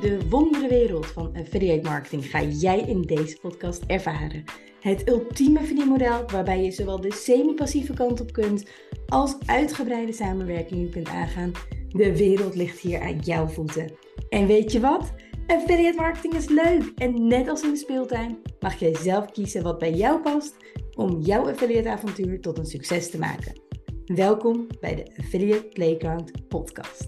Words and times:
De 0.00 0.28
wondere 0.28 0.68
wereld 0.68 1.06
van 1.06 1.36
affiliate 1.36 1.88
marketing 1.88 2.24
ga 2.24 2.42
jij 2.42 2.80
in 2.80 3.02
deze 3.02 3.38
podcast 3.40 3.82
ervaren. 3.86 4.44
Het 4.80 5.08
ultieme 5.08 5.64
verdienmodel 5.64 6.24
waarbij 6.26 6.62
je 6.62 6.70
zowel 6.70 7.00
de 7.00 7.12
semi-passieve 7.12 7.92
kant 7.92 8.20
op 8.20 8.32
kunt 8.32 8.70
als 9.06 9.36
uitgebreide 9.46 10.12
samenwerkingen 10.12 10.90
kunt 10.90 11.08
aangaan. 11.08 11.52
De 11.88 12.16
wereld 12.16 12.54
ligt 12.54 12.78
hier 12.78 13.00
aan 13.00 13.18
jouw 13.18 13.46
voeten. 13.46 13.92
En 14.28 14.46
weet 14.46 14.72
je 14.72 14.80
wat? 14.80 15.12
Affiliate 15.46 15.96
marketing 15.96 16.34
is 16.34 16.48
leuk 16.48 16.92
en 16.96 17.26
net 17.26 17.48
als 17.48 17.62
in 17.62 17.70
de 17.70 17.76
speeltuin 17.76 18.38
mag 18.60 18.78
jij 18.78 18.94
zelf 18.94 19.30
kiezen 19.30 19.62
wat 19.62 19.78
bij 19.78 19.92
jou 19.92 20.20
past 20.20 20.56
om 20.94 21.20
jouw 21.20 21.48
affiliate 21.48 21.90
avontuur 21.90 22.40
tot 22.40 22.58
een 22.58 22.66
succes 22.66 23.10
te 23.10 23.18
maken. 23.18 23.60
Welkom 24.04 24.66
bij 24.80 24.94
de 24.94 25.12
Affiliate 25.16 25.68
Playground 25.68 26.48
podcast. 26.48 27.06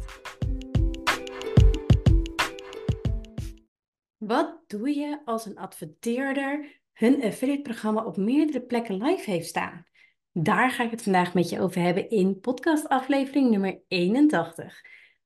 Wat 4.30 4.62
doe 4.66 4.94
je 4.94 5.20
als 5.24 5.46
een 5.46 5.58
adverteerder 5.58 6.80
hun 6.92 7.22
affiliate 7.22 7.62
programma 7.62 8.04
op 8.04 8.16
meerdere 8.16 8.60
plekken 8.60 9.02
live 9.02 9.30
heeft 9.30 9.48
staan? 9.48 9.86
Daar 10.32 10.70
ga 10.70 10.84
ik 10.84 10.90
het 10.90 11.02
vandaag 11.02 11.34
met 11.34 11.48
je 11.48 11.60
over 11.60 11.80
hebben 11.80 12.10
in 12.10 12.40
podcast 12.40 12.88
aflevering 12.88 13.50
nummer 13.50 13.82
81. 13.88 14.80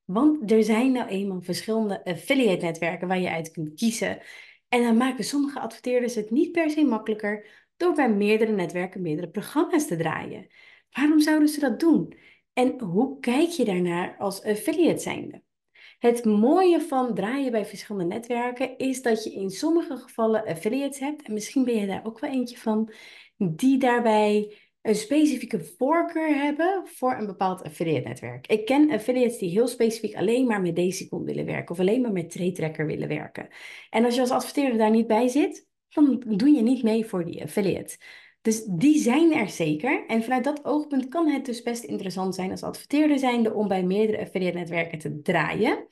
Want 0.04 0.50
er 0.50 0.64
zijn 0.64 0.92
nou 0.92 1.08
eenmaal 1.08 1.42
verschillende 1.42 2.04
affiliate 2.04 2.64
netwerken 2.64 3.08
waar 3.08 3.20
je 3.20 3.30
uit 3.30 3.50
kunt 3.50 3.74
kiezen. 3.74 4.22
En 4.68 4.82
dan 4.82 4.96
maken 4.96 5.24
sommige 5.24 5.60
adverteerders 5.60 6.14
het 6.14 6.30
niet 6.30 6.52
per 6.52 6.70
se 6.70 6.84
makkelijker 6.84 7.46
door 7.77 7.94
bij 7.94 8.10
meerdere 8.10 8.52
netwerken 8.52 9.02
meerdere 9.02 9.30
programma's 9.30 9.86
te 9.86 9.96
draaien. 9.96 10.46
Waarom 10.91 11.20
zouden 11.20 11.48
ze 11.48 11.60
dat 11.60 11.80
doen? 11.80 12.16
En 12.52 12.80
hoe 12.80 13.20
kijk 13.20 13.48
je 13.48 13.64
daarnaar 13.64 14.16
als 14.18 14.42
affiliate 14.42 15.02
zijnde? 15.02 15.42
Het 16.04 16.24
mooie 16.24 16.80
van 16.80 17.14
draaien 17.14 17.50
bij 17.50 17.66
verschillende 17.66 18.14
netwerken 18.14 18.78
is 18.78 19.02
dat 19.02 19.24
je 19.24 19.33
in 19.33 19.50
sommige 19.50 19.97
gevallen 19.97 20.44
affiliates 20.44 20.98
hebt, 20.98 21.22
en 21.22 21.33
misschien 21.33 21.64
ben 21.64 21.77
je 21.77 21.86
daar 21.86 22.05
ook 22.05 22.20
wel 22.20 22.30
eentje 22.30 22.56
van, 22.56 22.92
die 23.36 23.78
daarbij 23.78 24.56
een 24.82 24.94
specifieke 24.94 25.64
voorkeur 25.78 26.34
hebben 26.36 26.82
voor 26.84 27.16
een 27.19 27.27
bepaald 27.27 27.62
affiliate 27.62 28.08
netwerk. 28.08 28.47
Ik 28.47 28.64
ken 28.64 28.91
affiliates 28.91 29.38
die 29.38 29.50
heel 29.50 29.66
specifiek 29.66 30.14
alleen 30.14 30.47
maar 30.47 30.60
met 30.60 30.77
Desicon 30.77 31.25
willen 31.25 31.47
werken 31.47 31.70
of 31.70 31.80
alleen 31.80 32.00
maar 32.00 32.12
met 32.12 32.30
TradeTracker 32.30 32.86
willen 32.86 33.08
werken. 33.08 33.48
En 33.91 34.05
als 34.05 34.14
je 34.14 34.20
als 34.20 34.30
adverteerder 34.30 34.78
daar 34.78 34.91
niet 34.91 35.06
bij 35.06 35.28
zit, 35.28 35.66
dan 35.88 36.22
doe 36.27 36.50
je 36.50 36.62
niet 36.62 36.82
mee 36.82 37.06
voor 37.06 37.25
die 37.25 37.42
affiliate. 37.42 37.97
Dus 38.45 38.64
die 38.64 38.98
zijn 38.98 39.33
er 39.33 39.48
zeker. 39.48 40.06
En 40.06 40.23
vanuit 40.23 40.45
dat 40.45 40.64
oogpunt 40.64 41.09
kan 41.09 41.28
het 41.28 41.45
dus 41.45 41.62
best 41.62 41.84
interessant 41.84 42.34
zijn 42.34 42.50
als 42.50 42.62
adverteerder 42.62 43.19
zijnde 43.19 43.53
om 43.55 43.69
bij 43.69 43.83
meerdere 43.83 44.20
affiliate 44.20 44.59
netwerken 44.59 44.98
te 44.98 45.20
draaien. 45.23 45.87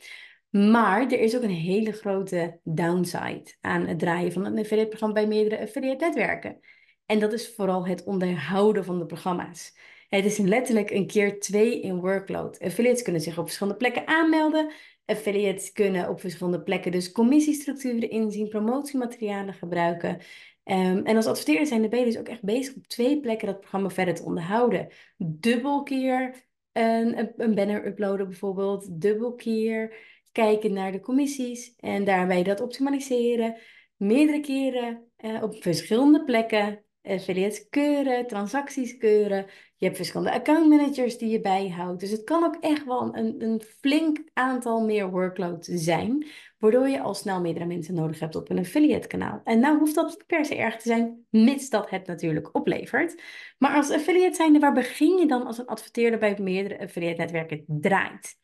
Maar 0.51 1.03
er 1.03 1.21
is 1.21 1.37
ook 1.37 1.43
een 1.43 1.51
hele 1.51 1.93
grote 1.93 2.61
downside 2.65 3.45
aan 3.61 3.87
het 3.87 3.99
draaien 3.99 4.33
van 4.33 4.45
een 4.45 4.59
affiliate 4.59 4.89
programma 4.89 5.15
bij 5.15 5.27
meerdere 5.27 5.63
affiliate 5.63 6.05
netwerken. 6.05 6.61
En 7.07 7.19
dat 7.19 7.33
is 7.33 7.55
vooral 7.55 7.87
het 7.87 8.05
onderhouden 8.05 8.85
van 8.85 8.99
de 8.99 9.07
programma's. 9.07 9.77
Het 10.09 10.25
is 10.25 10.39
letterlijk 10.39 10.91
een 10.91 11.07
keer 11.07 11.41
twee 11.41 11.81
in 11.81 12.01
workload. 12.01 12.61
Affiliates 12.61 13.03
kunnen 13.03 13.23
zich 13.23 13.39
op 13.39 13.45
verschillende 13.45 13.79
plekken 13.79 14.07
aanmelden. 14.07 14.73
Affiliates 15.05 15.73
kunnen 15.73 16.09
op 16.09 16.21
verschillende 16.21 16.63
plekken 16.63 16.93
dus 16.93 17.13
commissiestructuren 17.13 18.11
inzien, 18.11 18.49
promotiematerialen 18.49 19.55
gebruiken. 19.55 20.21
Um, 20.65 21.05
en 21.05 21.17
als 21.17 21.27
adverteerder 21.27 21.67
zijn 21.67 21.83
de 21.83 21.89
dus 21.89 22.19
ook 22.19 22.29
echt 22.29 22.43
bezig 22.43 22.75
op 22.75 22.87
twee 22.87 23.21
plekken 23.21 23.47
dat 23.47 23.61
programma 23.61 23.91
verder 23.91 24.15
te 24.15 24.25
onderhouden. 24.25 24.89
Dubbel 25.17 25.83
keer 25.83 26.47
een, 26.73 27.33
een 27.37 27.55
banner 27.55 27.87
uploaden 27.87 28.29
bijvoorbeeld, 28.29 29.01
dubbel 29.01 29.35
keer 29.35 29.95
kijken 30.33 30.73
naar 30.73 30.93
de 30.93 31.01
commissies 31.01 31.75
en 31.77 32.05
daarbij 32.05 32.43
dat 32.43 32.61
optimaliseren. 32.61 33.57
Meerdere 33.97 34.41
keren 34.41 35.11
uh, 35.19 35.43
op 35.43 35.63
verschillende 35.63 36.25
plekken 36.25 36.85
affiliates 37.03 37.69
keuren, 37.69 38.27
transacties 38.27 38.97
keuren. 38.97 39.47
Je 39.77 39.85
hebt 39.85 39.97
verschillende 39.97 40.33
account 40.33 40.69
managers 40.69 41.19
die 41.19 41.29
je 41.29 41.41
bijhoudt. 41.41 42.01
Dus 42.01 42.11
het 42.11 42.25
kan 42.25 42.45
ook 42.45 42.57
echt 42.61 42.85
wel 42.85 43.17
een, 43.17 43.43
een 43.43 43.63
flink 43.81 44.19
aantal 44.33 44.85
meer 44.85 45.11
workload 45.11 45.69
zijn. 45.71 46.27
Waardoor 46.63 46.89
je 46.89 47.01
al 47.01 47.15
snel 47.15 47.41
meerdere 47.41 47.67
mensen 47.67 47.95
nodig 47.95 48.19
hebt 48.19 48.37
op 48.37 48.51
een 48.51 48.59
affiliate 48.59 49.07
kanaal. 49.09 49.41
En 49.45 49.61
nou 49.61 49.79
hoeft 49.79 49.95
dat 49.95 50.25
per 50.27 50.45
se 50.45 50.55
erg 50.55 50.77
te 50.77 50.89
zijn, 50.89 51.27
mits 51.31 51.69
dat 51.69 51.91
het 51.91 52.07
natuurlijk 52.07 52.55
oplevert. 52.55 53.23
Maar 53.59 53.75
als 53.75 53.91
affiliate 53.91 54.35
zijnde, 54.35 54.59
waar 54.59 54.73
begin 54.73 55.19
je 55.19 55.27
dan 55.27 55.47
als 55.47 55.59
een 55.59 55.67
adverteerder 55.67 56.19
bij 56.19 56.39
meerdere 56.41 56.81
affiliate 56.81 57.21
netwerken 57.21 57.65
draait? 57.67 58.39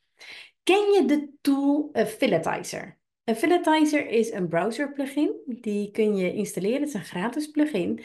Ken 0.63 0.93
je 0.93 1.05
de 1.07 1.31
tool 1.41 1.89
Affiliatizer? 1.93 2.99
Affiliatizer 3.25 4.09
is 4.09 4.33
een 4.33 4.49
browser 4.49 4.93
plugin. 4.93 5.33
Die 5.47 5.91
kun 5.91 6.17
je 6.17 6.35
installeren. 6.35 6.81
Het 6.81 6.89
is 6.89 6.95
een 6.95 7.05
gratis 7.05 7.47
plugin. 7.47 8.03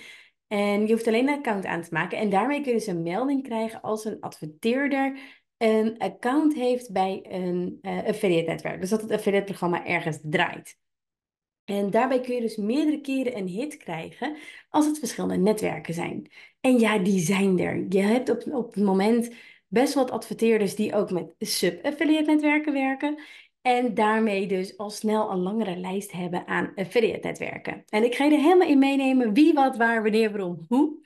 En 0.47 0.87
je 0.87 0.93
hoeft 0.93 1.07
alleen 1.07 1.27
een 1.27 1.37
account 1.37 1.65
aan 1.65 1.81
te 1.81 1.93
maken. 1.93 2.17
En 2.17 2.29
daarmee 2.29 2.61
kun 2.61 2.71
je 2.71 2.77
dus 2.77 2.87
een 2.87 3.03
melding 3.03 3.43
krijgen 3.43 3.81
als 3.81 4.05
een 4.05 4.19
adverteerder 4.19 5.17
een 5.57 5.97
account 5.97 6.53
heeft 6.53 6.91
bij 6.91 7.25
een 7.29 7.79
uh, 7.81 8.03
affiliate 8.03 8.49
netwerk. 8.49 8.81
Dus 8.81 8.89
dat 8.89 9.01
het 9.01 9.11
affiliate 9.11 9.45
programma 9.45 9.85
ergens 9.85 10.19
draait. 10.21 10.77
En 11.65 11.89
daarbij 11.89 12.19
kun 12.19 12.35
je 12.35 12.41
dus 12.41 12.55
meerdere 12.55 13.01
keren 13.01 13.37
een 13.37 13.47
hit 13.47 13.77
krijgen 13.77 14.37
als 14.69 14.85
het 14.85 14.99
verschillende 14.99 15.37
netwerken 15.37 15.93
zijn. 15.93 16.31
En 16.61 16.79
ja, 16.79 16.97
die 16.97 17.19
zijn 17.19 17.59
er. 17.59 17.85
Je 17.89 18.01
hebt 18.01 18.29
op, 18.29 18.53
op 18.53 18.73
het 18.73 18.83
moment 18.83 19.33
best 19.67 19.93
wat 19.93 20.11
adverteerders 20.11 20.75
die 20.75 20.95
ook 20.95 21.11
met 21.11 21.35
sub-affiliate 21.39 22.31
netwerken 22.31 22.73
werken. 22.73 23.19
En 23.61 23.93
daarmee 23.93 24.47
dus 24.47 24.77
al 24.77 24.89
snel 24.89 25.31
een 25.31 25.39
langere 25.39 25.77
lijst 25.77 26.11
hebben 26.11 26.47
aan 26.47 26.71
affiliate 26.75 27.27
netwerken. 27.27 27.83
En 27.89 28.03
ik 28.03 28.15
ga 28.15 28.23
je 28.23 28.31
er 28.31 28.41
helemaal 28.41 28.67
in 28.67 28.79
meenemen 28.79 29.33
wie, 29.33 29.53
wat, 29.53 29.77
waar, 29.77 30.03
wanneer, 30.03 30.31
waarom, 30.31 30.65
hoe. 30.67 31.01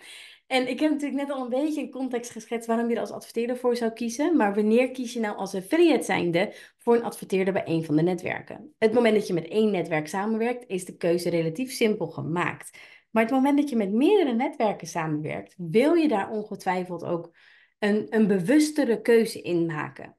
En 0.48 0.70
ik 0.70 0.80
heb 0.80 0.92
natuurlijk 0.92 1.22
net 1.22 1.32
al 1.32 1.44
een 1.44 1.50
beetje 1.50 1.82
een 1.82 1.90
context 1.90 2.32
geschetst 2.32 2.68
waarom 2.68 2.90
je 2.90 2.96
er 2.96 3.02
als 3.02 3.12
adverteerder 3.12 3.58
voor 3.58 3.76
zou 3.76 3.92
kiezen. 3.92 4.38
Maar 4.38 4.56
wanneer 4.56 4.92
kies 4.92 5.14
je 5.14 5.20
nou 5.20 5.38
als 5.38 5.56
affiliate 5.56 6.04
zijnde 6.04 6.54
voor 6.78 6.96
een 6.96 7.04
adverteerder 7.04 7.54
bij 7.54 7.64
een 7.66 7.86
van 7.86 7.96
de 7.96 8.02
netwerken? 8.02 8.74
Het 8.78 8.94
moment 8.94 9.16
dat 9.16 9.28
je 9.28 9.34
met 9.34 9.48
één 9.48 9.72
netwerk 9.72 10.08
samenwerkt, 10.08 10.64
is 10.68 10.86
de 10.86 10.98
keuze 10.98 11.30
relatief 11.30 11.72
simpel 11.72 12.08
gemaakt. 12.08 12.78
Maar 13.12 13.24
het 13.24 13.32
moment 13.32 13.58
dat 13.58 13.70
je 13.70 13.76
met 13.76 13.92
meerdere 13.92 14.34
netwerken 14.34 14.88
samenwerkt, 14.88 15.56
wil 15.58 15.94
je 15.94 16.08
daar 16.08 16.30
ongetwijfeld 16.30 17.04
ook 17.04 17.36
een, 17.80 18.06
een 18.10 18.28
bewustere 18.28 19.02
keuze 19.02 19.42
in 19.42 19.66
maken. 19.66 20.16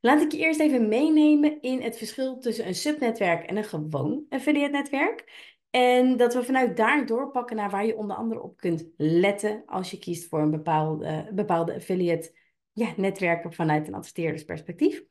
Laat 0.00 0.20
ik 0.20 0.32
je 0.32 0.38
eerst 0.38 0.60
even 0.60 0.88
meenemen 0.88 1.60
in 1.60 1.82
het 1.82 1.96
verschil 1.96 2.38
tussen 2.38 2.66
een 2.66 2.74
subnetwerk 2.74 3.44
en 3.44 3.56
een 3.56 3.64
gewoon 3.64 4.24
affiliate 4.28 4.72
netwerk. 4.72 5.49
En 5.70 6.16
dat 6.16 6.34
we 6.34 6.44
vanuit 6.44 6.76
daar 6.76 7.06
doorpakken 7.06 7.56
naar 7.56 7.70
waar 7.70 7.86
je 7.86 7.96
onder 7.96 8.16
andere 8.16 8.42
op 8.42 8.56
kunt 8.56 8.86
letten 8.96 9.62
als 9.66 9.90
je 9.90 9.98
kiest 9.98 10.28
voor 10.28 10.40
een 10.40 10.50
bepaalde, 10.50 11.30
bepaalde 11.32 11.74
affiliate 11.74 12.38
ja, 12.72 12.92
netwerken 12.96 13.52
vanuit 13.52 13.88
een 13.88 13.94
adverteerdersperspectief. 13.94 15.02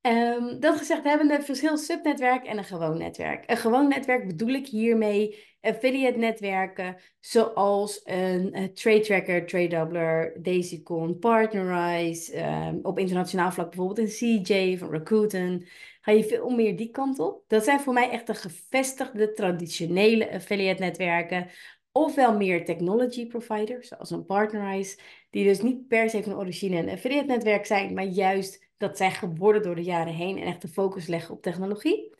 Um, 0.00 0.60
dat 0.60 0.76
gezegd 0.76 1.04
hebben 1.04 1.30
een 1.30 1.42
verschil 1.42 1.76
subnetwerk 1.76 2.44
en 2.44 2.58
een 2.58 2.64
gewoon 2.64 2.98
netwerk. 2.98 3.50
Een 3.50 3.56
gewoon 3.56 3.88
netwerk 3.88 4.26
bedoel 4.26 4.48
ik 4.48 4.66
hiermee 4.66 5.44
affiliate 5.60 6.18
netwerken 6.18 6.96
zoals 7.20 8.00
een, 8.04 8.56
een 8.56 8.74
Trade 8.74 9.00
Tracker, 9.00 9.46
Trade 9.46 9.68
Doubler, 9.68 10.42
Daisycon, 10.42 11.18
Partnerize, 11.18 12.42
um, 12.42 12.78
op 12.82 12.98
internationaal 12.98 13.52
vlak 13.52 13.70
bijvoorbeeld 13.70 13.98
een 13.98 14.42
CJ 14.42 14.78
van 14.78 14.90
Rakuten. 14.90 15.66
Ga 16.04 16.12
je 16.12 16.24
veel 16.24 16.50
meer 16.50 16.76
die 16.76 16.90
kant 16.90 17.18
op. 17.18 17.44
Dat 17.46 17.64
zijn 17.64 17.80
voor 17.80 17.92
mij 17.92 18.10
echt 18.10 18.26
de 18.26 18.34
gevestigde 18.34 19.32
traditionele 19.32 20.32
affiliate 20.32 20.82
netwerken. 20.82 21.50
Ofwel 21.92 22.36
meer 22.36 22.64
technology 22.64 23.26
providers, 23.26 23.88
zoals 23.88 24.10
een 24.10 24.26
Partnerize, 24.26 24.98
die 25.30 25.44
dus 25.44 25.60
niet 25.60 25.88
per 25.88 26.10
se 26.10 26.22
van 26.22 26.34
origine 26.34 26.76
een 26.76 26.88
affiliate 26.88 27.26
netwerk 27.26 27.66
zijn, 27.66 27.94
maar 27.94 28.04
juist 28.04 28.68
dat 28.76 28.96
zijn 28.96 29.10
geworden 29.10 29.62
door 29.62 29.74
de 29.74 29.82
jaren 29.82 30.14
heen 30.14 30.38
en 30.38 30.46
echt 30.46 30.62
de 30.62 30.68
focus 30.68 31.06
leggen 31.06 31.34
op 31.34 31.42
technologie. 31.42 32.16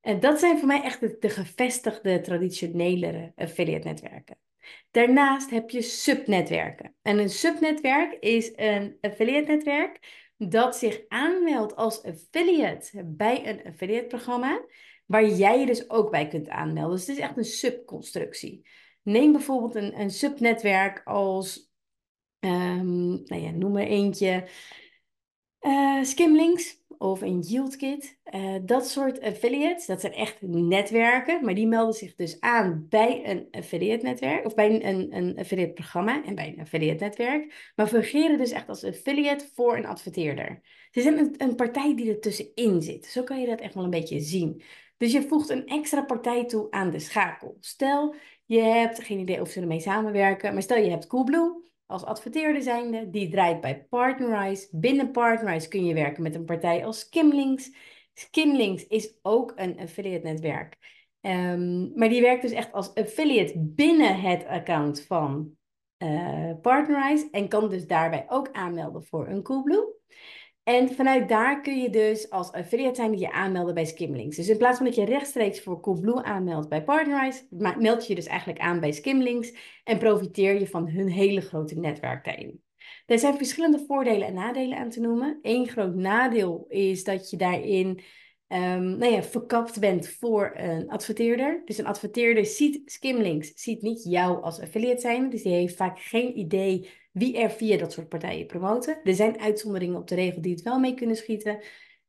En 0.00 0.20
dat 0.20 0.38
zijn 0.38 0.58
voor 0.58 0.66
mij 0.66 0.82
echt 0.82 1.00
de, 1.00 1.16
de 1.20 1.30
gevestigde, 1.30 2.20
traditionelere 2.20 3.32
affiliate 3.36 3.88
netwerken. 3.88 4.38
Daarnaast 4.90 5.50
heb 5.50 5.70
je 5.70 5.82
subnetwerken. 5.82 6.94
En 7.02 7.18
een 7.18 7.30
subnetwerk 7.30 8.16
is 8.20 8.52
een 8.56 8.96
affiliate 9.00 9.50
netwerk 9.52 10.21
dat 10.50 10.76
zich 10.76 11.00
aanmeldt 11.08 11.76
als 11.76 12.02
affiliate 12.02 13.04
bij 13.04 13.48
een 13.48 13.66
affiliate 13.66 14.06
programma, 14.06 14.64
waar 15.06 15.28
jij 15.28 15.60
je 15.60 15.66
dus 15.66 15.90
ook 15.90 16.10
bij 16.10 16.28
kunt 16.28 16.48
aanmelden. 16.48 16.96
Dus 16.96 17.06
het 17.06 17.16
is 17.16 17.22
echt 17.22 17.36
een 17.36 17.44
subconstructie. 17.44 18.68
Neem 19.02 19.32
bijvoorbeeld 19.32 19.74
een, 19.74 20.00
een 20.00 20.10
subnetwerk 20.10 21.02
als, 21.04 21.72
um, 22.40 23.22
nou 23.24 23.42
ja, 23.42 23.50
noem 23.50 23.72
maar 23.72 23.82
eentje, 23.82 24.48
uh, 25.60 26.02
Skimlinks 26.02 26.84
of 26.98 27.20
een 27.20 27.40
YieldKit. 27.40 28.20
Uh, 28.34 28.56
dat 28.62 28.88
soort 28.88 29.20
affiliates, 29.20 29.86
dat 29.86 30.00
zijn 30.00 30.12
echt 30.12 30.42
netwerken, 30.42 31.44
maar 31.44 31.54
die 31.54 31.66
melden 31.66 31.94
zich 31.94 32.14
dus 32.14 32.40
aan 32.40 32.86
bij 32.88 33.30
een 33.30 33.48
affiliate 33.50 34.04
netwerk 34.04 34.46
of 34.46 34.54
bij 34.54 34.84
een, 34.84 35.16
een 35.16 35.38
affiliate 35.38 35.72
programma 35.72 36.24
en 36.24 36.34
bij 36.34 36.48
een 36.48 36.60
affiliate 36.60 37.04
netwerk, 37.04 37.72
maar 37.76 37.86
fungeren 37.86 38.38
dus 38.38 38.50
echt 38.50 38.68
als 38.68 38.84
affiliate 38.84 39.48
voor 39.54 39.76
een 39.76 39.86
adverteerder. 39.86 40.60
Ze 40.90 41.00
zijn 41.00 41.18
een, 41.18 41.34
een 41.36 41.54
partij 41.54 41.96
die 41.96 42.10
er 42.10 42.20
tussenin 42.20 42.82
zit. 42.82 43.06
Zo 43.06 43.22
kan 43.22 43.40
je 43.40 43.46
dat 43.46 43.60
echt 43.60 43.74
wel 43.74 43.84
een 43.84 43.90
beetje 43.90 44.20
zien. 44.20 44.62
Dus 44.96 45.12
je 45.12 45.22
voegt 45.22 45.48
een 45.48 45.66
extra 45.66 46.02
partij 46.02 46.44
toe 46.44 46.70
aan 46.70 46.90
de 46.90 46.98
schakel. 46.98 47.56
Stel, 47.60 48.14
je 48.46 48.60
hebt 48.60 49.04
geen 49.04 49.18
idee 49.18 49.40
of 49.40 49.50
ze 49.50 49.60
ermee 49.60 49.80
samenwerken, 49.80 50.52
maar 50.52 50.62
stel 50.62 50.76
je 50.76 50.90
hebt 50.90 51.06
Coolblue 51.06 51.70
als 51.86 52.04
adverteerder 52.04 52.62
zijnde, 52.62 53.10
die 53.10 53.28
draait 53.28 53.60
bij 53.60 53.86
Partnerize. 53.90 54.68
Binnen 54.70 55.10
Partnerize 55.10 55.68
kun 55.68 55.84
je 55.84 55.94
werken 55.94 56.22
met 56.22 56.34
een 56.34 56.44
partij 56.44 56.84
als 56.84 56.98
Skimlinks. 56.98 57.70
Skimlinks 58.14 58.86
is 58.86 59.18
ook 59.22 59.52
een 59.56 59.78
affiliate 59.78 60.26
netwerk. 60.26 60.76
Um, 61.20 61.92
maar 61.94 62.08
die 62.08 62.20
werkt 62.20 62.42
dus 62.42 62.50
echt 62.50 62.72
als 62.72 62.94
affiliate 62.94 63.52
binnen 63.58 64.20
het 64.20 64.46
account 64.46 65.04
van 65.06 65.56
uh, 65.98 66.52
Partnerize 66.62 67.28
en 67.30 67.48
kan 67.48 67.68
dus 67.68 67.86
daarbij 67.86 68.24
ook 68.28 68.52
aanmelden 68.52 69.04
voor 69.04 69.28
een 69.28 69.42
Coolblue. 69.42 70.00
En 70.62 70.88
vanuit 70.88 71.28
daar 71.28 71.60
kun 71.60 71.80
je 71.80 71.90
dus 71.90 72.30
als 72.30 72.52
affiliate 72.52 72.94
zijn 72.94 73.18
je 73.18 73.32
aanmelden 73.32 73.74
bij 73.74 73.84
Skimlinks. 73.84 74.36
Dus 74.36 74.48
in 74.48 74.56
plaats 74.56 74.76
van 74.76 74.86
dat 74.86 74.94
je 74.94 75.04
rechtstreeks 75.04 75.60
voor 75.60 75.80
Coolblue 75.80 76.22
aanmeldt 76.22 76.68
bij 76.68 76.84
Partnerize, 76.84 77.46
meld 77.78 78.02
je 78.02 78.08
je 78.08 78.14
dus 78.14 78.26
eigenlijk 78.26 78.60
aan 78.60 78.80
bij 78.80 78.92
Skimlinks 78.92 79.54
en 79.84 79.98
profiteer 79.98 80.58
je 80.58 80.68
van 80.68 80.88
hun 80.88 81.08
hele 81.08 81.40
grote 81.40 81.78
netwerk 81.78 82.24
daarin. 82.24 82.62
Er 83.06 83.18
zijn 83.18 83.36
verschillende 83.36 83.84
voordelen 83.86 84.26
en 84.26 84.34
nadelen 84.34 84.78
aan 84.78 84.90
te 84.90 85.00
noemen. 85.00 85.38
Eén 85.42 85.68
groot 85.68 85.94
nadeel 85.94 86.66
is 86.68 87.04
dat 87.04 87.30
je 87.30 87.36
daarin 87.36 88.00
um, 88.48 88.96
nou 88.96 89.12
ja, 89.12 89.22
verkapt 89.22 89.80
bent 89.80 90.08
voor 90.08 90.52
een 90.54 90.90
adverteerder. 90.90 91.62
Dus 91.64 91.78
een 91.78 91.86
adverteerder 91.86 92.46
ziet 92.46 92.90
Skimlinks, 92.90 93.52
ziet 93.54 93.82
niet 93.82 94.04
jou 94.04 94.42
als 94.42 94.60
affiliate 94.60 95.00
zijn. 95.00 95.30
Dus 95.30 95.42
die 95.42 95.52
heeft 95.52 95.76
vaak 95.76 96.00
geen 96.00 96.38
idee 96.38 96.88
wie 97.12 97.38
er 97.38 97.50
via 97.50 97.76
dat 97.76 97.92
soort 97.92 98.08
partijen 98.08 98.46
promoten. 98.46 99.00
Er 99.04 99.14
zijn 99.14 99.40
uitzonderingen 99.40 100.00
op 100.00 100.08
de 100.08 100.14
regel 100.14 100.42
die 100.42 100.52
het 100.52 100.62
wel 100.62 100.78
mee 100.78 100.94
kunnen 100.94 101.16
schieten. 101.16 101.62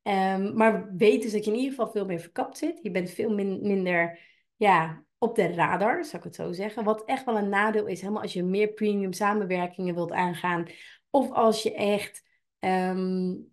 Um, 0.03 0.55
maar 0.55 0.93
weet 0.97 1.21
dus 1.21 1.31
dat 1.31 1.45
je 1.45 1.51
in 1.51 1.57
ieder 1.57 1.71
geval 1.71 1.91
veel 1.91 2.05
meer 2.05 2.19
verkapt 2.19 2.57
zit. 2.57 2.79
Je 2.81 2.91
bent 2.91 3.09
veel 3.09 3.33
minder 3.33 4.19
ja, 4.55 5.03
op 5.23 5.35
de 5.35 5.53
radar, 5.53 6.05
zou 6.05 6.17
ik 6.17 6.23
het 6.23 6.35
zo 6.35 6.51
zeggen. 6.51 6.83
Wat 6.83 7.03
echt 7.05 7.25
wel 7.25 7.37
een 7.37 7.49
nadeel 7.49 7.87
is, 7.87 8.01
helemaal 8.01 8.21
als 8.21 8.33
je 8.33 8.43
meer 8.43 8.67
premium 8.67 9.13
samenwerkingen 9.13 9.95
wilt 9.95 10.11
aangaan. 10.11 10.65
Of 11.09 11.31
als 11.31 11.63
je 11.63 11.73
echt 11.73 12.23
um, 12.59 13.51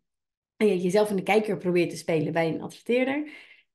jezelf 0.57 1.11
in 1.11 1.17
de 1.17 1.23
kijker 1.23 1.57
probeert 1.57 1.91
te 1.91 1.97
spelen 1.97 2.33
bij 2.33 2.49
een 2.49 2.63
adverteerder. 2.63 3.31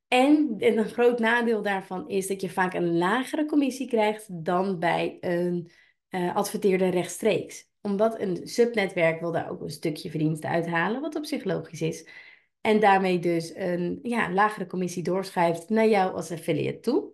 En, 0.07 0.55
en 0.57 0.77
een 0.77 0.89
groot 0.89 1.19
nadeel 1.19 1.61
daarvan 1.61 2.09
is 2.09 2.27
dat 2.27 2.41
je 2.41 2.49
vaak 2.49 2.73
een 2.73 2.97
lagere 2.97 3.45
commissie 3.45 3.87
krijgt 3.87 4.45
dan 4.45 4.79
bij 4.79 5.17
een 5.19 5.71
uh, 6.09 6.35
adverteerder 6.35 6.89
rechtstreeks. 6.89 7.69
Omdat 7.81 8.19
een 8.19 8.47
subnetwerk 8.47 9.19
wil 9.19 9.31
daar 9.31 9.49
ook 9.49 9.61
een 9.61 9.69
stukje 9.69 10.09
verdiensten 10.09 10.49
uithalen, 10.49 11.01
wat 11.01 11.15
op 11.15 11.25
zich 11.25 11.43
logisch 11.43 11.81
is. 11.81 12.07
En 12.61 12.79
daarmee 12.79 13.19
dus 13.19 13.55
een 13.55 13.99
ja, 14.03 14.31
lagere 14.31 14.65
commissie 14.65 15.03
doorschrijft 15.03 15.69
naar 15.69 15.87
jou 15.87 16.15
als 16.15 16.31
affiliate 16.31 16.79
toe. 16.79 17.13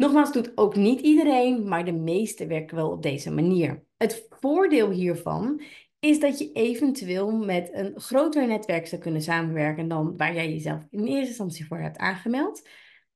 Nogmaals, 0.00 0.32
doet 0.32 0.52
ook 0.54 0.76
niet 0.76 1.00
iedereen, 1.00 1.68
maar 1.68 1.84
de 1.84 1.92
meeste 1.92 2.46
werken 2.46 2.76
wel 2.76 2.90
op 2.90 3.02
deze 3.02 3.30
manier. 3.30 3.84
Het 3.96 4.26
voordeel 4.30 4.90
hiervan 4.90 5.62
is 5.98 6.20
dat 6.20 6.38
je 6.38 6.52
eventueel 6.52 7.30
met 7.32 7.68
een 7.72 8.00
groter 8.00 8.46
netwerk 8.46 8.86
zou 8.86 9.00
kunnen 9.00 9.22
samenwerken 9.22 9.88
dan 9.88 10.16
waar 10.16 10.34
jij 10.34 10.50
jezelf 10.50 10.82
in 10.90 11.06
eerste 11.06 11.26
instantie 11.26 11.66
voor 11.66 11.78
hebt 11.78 11.98
aangemeld. 11.98 12.68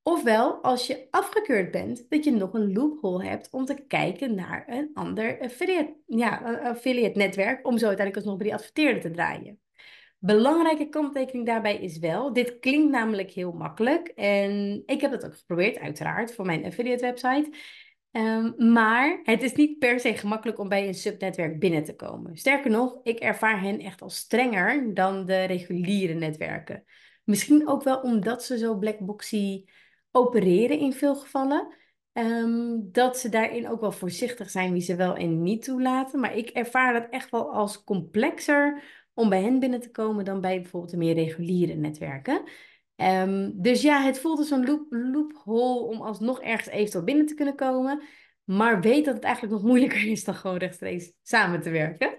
Ofwel, 0.03 0.63
als 0.63 0.87
je 0.87 1.07
afgekeurd 1.11 1.71
bent, 1.71 2.07
dat 2.09 2.25
je 2.25 2.31
nog 2.31 2.55
een 2.55 2.73
loophole 2.73 3.25
hebt 3.25 3.49
om 3.51 3.65
te 3.65 3.85
kijken 3.87 4.35
naar 4.35 4.65
een 4.67 4.91
ander 4.95 5.41
affiliate, 5.41 5.97
ja, 6.07 6.61
affiliate 6.63 7.19
netwerk, 7.19 7.67
om 7.67 7.79
zo 7.79 7.87
uiteindelijk 7.87 8.17
alsnog 8.17 8.37
bij 8.37 8.47
die 8.47 8.55
adverteerder 8.55 9.03
te 9.03 9.11
draaien. 9.11 9.64
Belangrijke 10.25 10.89
kanttekening 10.89 11.47
daarbij 11.47 11.77
is 11.77 11.99
wel, 11.99 12.33
dit 12.33 12.59
klinkt 12.59 12.91
namelijk 12.91 13.31
heel 13.31 13.53
makkelijk 13.53 14.09
en 14.09 14.83
ik 14.87 15.01
heb 15.01 15.11
dat 15.11 15.25
ook 15.25 15.37
geprobeerd, 15.37 15.79
uiteraard, 15.79 16.35
voor 16.35 16.47
mijn 16.47 16.65
affiliate 16.65 17.05
website. 17.05 17.53
Um, 18.11 18.73
maar 18.73 19.21
het 19.23 19.43
is 19.43 19.53
niet 19.53 19.79
per 19.79 20.01
se 20.01 20.15
gemakkelijk 20.15 20.59
om 20.59 20.69
bij 20.69 20.87
een 20.87 20.95
subnetwerk 20.95 21.59
binnen 21.59 21.85
te 21.85 21.97
komen. 21.97 22.37
Sterker 22.37 22.71
nog, 22.71 23.01
ik 23.03 23.19
ervaar 23.19 23.61
hen 23.61 23.81
echt 23.81 24.03
als 24.03 24.17
strenger 24.17 24.95
dan 24.95 25.27
de 25.27 25.45
reguliere 25.45 26.15
netwerken. 26.15 26.85
Misschien 27.25 27.69
ook 27.69 27.83
wel 27.83 28.01
omdat 28.01 28.45
ze 28.45 28.59
zo 28.59 28.79
blackboxy 28.79 29.65
opereren 30.11 30.79
in 30.79 30.93
veel 30.93 31.15
gevallen. 31.15 31.75
Um, 32.13 32.89
dat 32.93 33.19
ze 33.19 33.29
daarin 33.29 33.69
ook 33.69 33.81
wel 33.81 33.93
voorzichtig 33.93 34.51
zijn 34.51 34.73
wie 34.73 34.83
ze 34.83 34.97
wel 34.97 35.17
en 35.17 35.43
niet 35.43 35.63
toelaten. 35.65 36.21
Maar 36.21 36.37
ik 36.37 36.49
ervaar 36.49 36.93
dat 36.93 37.07
echt 37.11 37.31
wel 37.31 37.53
als 37.53 37.85
complexer 37.85 38.83
om 39.15 39.29
bij 39.29 39.43
hen 39.43 39.59
binnen 39.59 39.81
te 39.81 39.91
komen 39.91 40.25
dan 40.25 40.41
bij 40.41 40.61
bijvoorbeeld 40.61 40.93
de 40.93 40.99
meer 40.99 41.15
reguliere 41.15 41.75
netwerken. 41.75 42.43
Um, 42.97 43.53
dus 43.63 43.83
ja, 43.83 44.03
het 44.03 44.19
voelt 44.19 44.39
als 44.39 44.51
een 44.51 44.67
loop, 44.67 44.87
loophole 44.89 45.81
om 45.81 46.01
alsnog 46.01 46.41
ergens 46.41 46.69
eventueel 46.69 47.05
binnen 47.05 47.27
te 47.27 47.35
kunnen 47.35 47.57
komen. 47.57 48.03
Maar 48.45 48.81
weet 48.81 49.05
dat 49.05 49.15
het 49.15 49.25
eigenlijk 49.25 49.55
nog 49.55 49.65
moeilijker 49.65 50.07
is 50.07 50.25
dan 50.25 50.35
gewoon 50.35 50.57
rechtstreeks 50.57 51.13
samen 51.23 51.61
te 51.61 51.71
werken. 51.71 52.17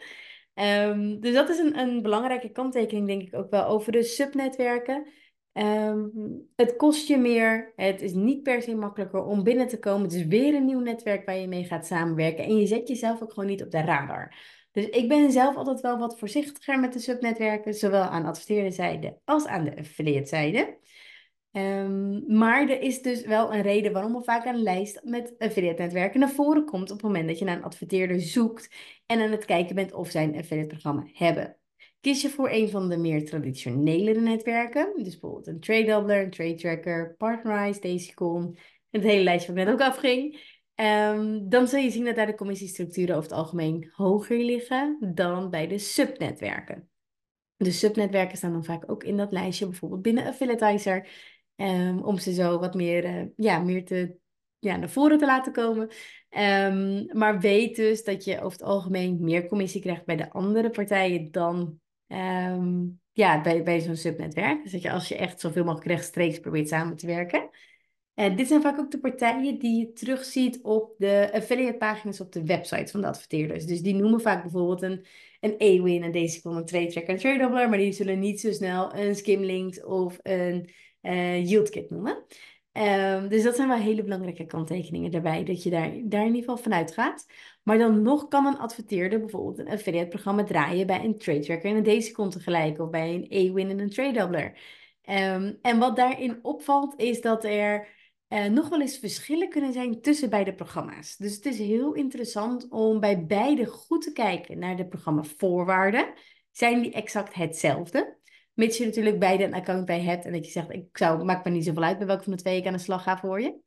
Um, 0.53 1.19
dus 1.19 1.33
dat 1.33 1.49
is 1.49 1.57
een, 1.57 1.79
een 1.79 2.01
belangrijke 2.01 2.49
kanttekening, 2.51 3.07
denk 3.07 3.21
ik 3.21 3.35
ook 3.35 3.49
wel, 3.49 3.65
over 3.65 3.91
de 3.91 4.03
subnetwerken. 4.03 5.07
Um, 5.53 6.11
het 6.55 6.75
kost 6.75 7.07
je 7.07 7.17
meer. 7.17 7.73
Het 7.75 8.01
is 8.01 8.13
niet 8.13 8.43
per 8.43 8.61
se 8.61 8.75
makkelijker 8.75 9.23
om 9.23 9.43
binnen 9.43 9.67
te 9.67 9.79
komen. 9.79 10.03
Het 10.03 10.13
is 10.13 10.25
weer 10.25 10.55
een 10.55 10.65
nieuw 10.65 10.79
netwerk 10.79 11.25
waar 11.25 11.37
je 11.37 11.47
mee 11.47 11.63
gaat 11.63 11.85
samenwerken. 11.85 12.43
En 12.43 12.57
je 12.57 12.65
zet 12.65 12.87
jezelf 12.87 13.21
ook 13.21 13.33
gewoon 13.33 13.49
niet 13.49 13.63
op 13.63 13.71
de 13.71 13.81
radar. 13.81 14.35
Dus 14.75 14.89
ik 14.89 15.07
ben 15.07 15.31
zelf 15.31 15.55
altijd 15.55 15.81
wel 15.81 15.97
wat 15.97 16.19
voorzichtiger 16.19 16.79
met 16.79 16.93
de 16.93 16.99
subnetwerken, 16.99 17.73
zowel 17.73 18.01
aan 18.01 18.25
adverteerderzijde 18.25 19.19
als 19.23 19.45
aan 19.45 19.63
de 19.63 19.77
affiliate-zijde. 19.77 20.77
Um, 21.51 22.23
maar 22.27 22.69
er 22.69 22.81
is 22.81 23.01
dus 23.01 23.25
wel 23.25 23.53
een 23.53 23.61
reden 23.61 23.93
waarom 23.93 24.15
er 24.15 24.23
vaak 24.23 24.45
een 24.45 24.61
lijst 24.61 25.01
met 25.03 25.35
affiliate-netwerken 25.37 26.19
naar 26.19 26.29
voren 26.29 26.65
komt 26.65 26.91
op 26.91 26.97
het 26.97 27.05
moment 27.05 27.27
dat 27.27 27.39
je 27.39 27.45
naar 27.45 27.57
een 27.57 27.63
adverteerder 27.63 28.21
zoekt 28.21 28.75
en 29.05 29.21
aan 29.21 29.31
het 29.31 29.45
kijken 29.45 29.75
bent 29.75 29.93
of 29.93 30.09
zij 30.09 30.23
een 30.23 30.37
affiliate-programma 30.37 31.07
hebben. 31.13 31.57
Kies 32.01 32.21
je 32.21 32.29
voor 32.29 32.49
een 32.49 32.69
van 32.69 32.89
de 32.89 32.97
meer 32.97 33.25
traditionele 33.25 34.13
netwerken, 34.13 34.91
dus 34.95 35.19
bijvoorbeeld 35.19 35.47
een 35.47 35.59
Trade 35.59 35.85
Doubler, 35.85 36.23
een 36.23 36.31
Trade 36.31 36.55
Tracker, 36.55 37.15
Partnerize, 37.17 37.79
Daisycon, 37.79 38.57
het 38.89 39.03
hele 39.03 39.23
lijstje 39.23 39.53
wat 39.53 39.65
net 39.65 39.73
ook 39.73 39.81
afging, 39.81 40.39
um, 40.75 41.49
dan 41.49 41.67
zul 41.67 41.79
je 41.79 41.89
zien 41.89 42.05
dat 42.05 42.15
daar 42.15 42.25
de 42.25 42.35
commissiestructuren 42.35 43.15
over 43.15 43.29
het 43.29 43.39
algemeen 43.39 43.91
hoger 43.91 44.37
liggen 44.37 45.11
dan 45.13 45.49
bij 45.49 45.67
de 45.67 45.77
subnetwerken. 45.77 46.89
De 47.57 47.71
subnetwerken 47.71 48.37
staan 48.37 48.51
dan 48.51 48.63
vaak 48.63 48.91
ook 48.91 49.03
in 49.03 49.17
dat 49.17 49.31
lijstje, 49.31 49.67
bijvoorbeeld 49.67 50.01
binnen 50.01 50.25
Affiliatizer, 50.25 51.07
um, 51.55 52.03
om 52.03 52.17
ze 52.17 52.33
zo 52.33 52.59
wat 52.59 52.73
meer, 52.73 53.05
uh, 53.05 53.25
ja, 53.35 53.59
meer 53.59 53.85
te, 53.85 54.15
ja, 54.59 54.75
naar 54.75 54.89
voren 54.89 55.17
te 55.17 55.25
laten 55.25 55.53
komen. 55.53 55.89
Um, 56.29 57.05
maar 57.17 57.39
weet 57.39 57.75
dus 57.75 58.03
dat 58.03 58.23
je 58.23 58.35
over 58.35 58.51
het 58.51 58.67
algemeen 58.67 59.17
meer 59.21 59.47
commissie 59.47 59.81
krijgt 59.81 60.05
bij 60.05 60.15
de 60.15 60.31
andere 60.31 60.69
partijen 60.69 61.31
dan 61.31 61.79
ja, 63.11 63.41
bij, 63.41 63.63
bij 63.63 63.79
zo'n 63.79 63.95
subnetwerk. 63.95 64.63
Dus 64.63 64.71
dat 64.71 64.81
je 64.81 64.91
als 64.91 65.07
je 65.07 65.15
echt 65.15 65.39
zoveel 65.39 65.63
mogelijk 65.63 65.87
rechtstreeks 65.87 66.39
probeert 66.39 66.67
samen 66.67 66.95
te 66.95 67.07
werken. 67.07 67.49
En 68.15 68.35
dit 68.35 68.47
zijn 68.47 68.61
vaak 68.61 68.79
ook 68.79 68.91
de 68.91 68.99
partijen 68.99 69.59
die 69.59 69.79
je 69.79 69.93
terugziet 69.93 70.59
op 70.61 70.93
de 70.97 71.29
affiliate 71.33 71.77
pagina's 71.77 72.19
op 72.19 72.31
de 72.31 72.45
websites 72.45 72.91
van 72.91 73.01
de 73.01 73.07
adverteerders. 73.07 73.65
Dus 73.65 73.81
die 73.81 73.95
noemen 73.95 74.21
vaak 74.21 74.41
bijvoorbeeld 74.41 74.81
een, 74.81 75.05
een 75.39 75.53
A-Win, 75.53 76.03
een 76.03 76.11
Daisycon, 76.11 76.55
een 76.55 76.65
Trade 76.65 76.87
Tracker, 76.87 77.13
een 77.13 77.19
Trade 77.19 77.67
maar 77.67 77.77
die 77.77 77.91
zullen 77.91 78.19
niet 78.19 78.39
zo 78.39 78.51
snel 78.51 78.95
een 78.95 79.15
Skimlinks 79.15 79.83
of 79.83 80.19
een 80.21 80.69
uh, 81.01 81.45
YieldKit 81.45 81.89
noemen. 81.89 82.23
Um, 82.77 83.27
dus 83.27 83.43
dat 83.43 83.55
zijn 83.55 83.67
wel 83.67 83.77
hele 83.77 84.03
belangrijke 84.03 84.45
kanttekeningen 84.45 85.11
daarbij, 85.11 85.43
dat 85.43 85.63
je 85.63 85.69
daar, 85.69 85.91
daar 86.03 86.21
in 86.21 86.35
ieder 86.35 86.39
geval 86.39 86.57
vanuit 86.57 86.93
gaat. 86.93 87.25
Maar 87.63 87.77
dan 87.77 88.01
nog 88.01 88.27
kan 88.27 88.45
een 88.45 88.57
adverteerder 88.57 89.19
bijvoorbeeld 89.19 89.59
een 89.59 89.69
affiliate 89.73 90.07
programma 90.07 90.43
draaien 90.43 90.87
bij 90.87 91.03
een 91.03 91.17
trade 91.17 91.39
tracker 91.39 91.69
en 91.69 91.75
een 91.75 91.83
Daisycon 91.83 92.29
tegelijk, 92.29 92.79
of 92.79 92.89
bij 92.89 93.13
een 93.13 93.49
A-Win 93.49 93.69
en 93.69 93.79
een 93.79 93.89
trade. 93.89 94.53
Um, 95.09 95.57
en 95.61 95.79
wat 95.79 95.95
daarin 95.95 96.39
opvalt, 96.41 96.93
is 96.97 97.21
dat 97.21 97.43
er 97.43 97.87
uh, 98.29 98.45
nog 98.45 98.69
wel 98.69 98.81
eens 98.81 98.97
verschillen 98.97 99.49
kunnen 99.49 99.73
zijn 99.73 100.01
tussen 100.01 100.29
beide 100.29 100.55
programma's. 100.55 101.17
Dus 101.17 101.35
het 101.35 101.45
is 101.45 101.57
heel 101.57 101.93
interessant 101.93 102.67
om 102.69 102.99
bij 102.99 103.25
beide 103.25 103.65
goed 103.65 104.01
te 104.01 104.11
kijken 104.11 104.59
naar 104.59 104.75
de 104.75 104.87
programmavoorwaarden. 104.87 106.13
Zijn 106.51 106.81
die 106.81 106.91
exact 106.91 107.33
hetzelfde? 107.33 108.17
Mits 108.53 108.77
je 108.77 108.85
natuurlijk 108.85 109.19
beide 109.19 109.43
een 109.43 109.53
account 109.53 109.85
bij 109.85 110.01
hebt 110.01 110.25
en 110.25 110.31
dat 110.31 110.45
je 110.45 110.51
zegt, 110.51 110.71
ik 110.71 110.97
zou, 110.97 111.23
maakt 111.23 111.45
me 111.45 111.51
niet 111.51 111.65
zoveel 111.65 111.83
uit 111.83 111.97
bij 111.97 112.07
welke 112.07 112.23
van 112.23 112.31
de 112.31 112.41
twee 112.41 112.57
ik 112.57 112.65
aan 112.65 112.73
de 112.73 112.79
slag 112.79 113.03
ga 113.03 113.17
voor 113.17 113.41
je. 113.41 113.59